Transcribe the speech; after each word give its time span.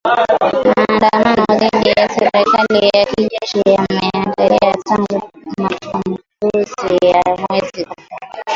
Maandamano 0.41 1.45
dhidi 1.59 1.89
ya 1.89 2.09
serikali 2.09 2.87
ya 2.95 3.05
kijeshi 3.05 3.61
yameendelea 3.65 4.75
tangu 4.85 5.29
mapinduzi 5.57 6.97
ya 7.01 7.21
mwezi 7.35 7.81
Oktoba 7.81 8.43